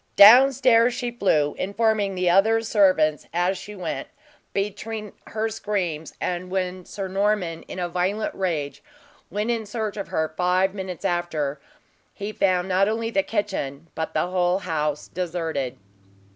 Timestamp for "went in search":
9.29-9.97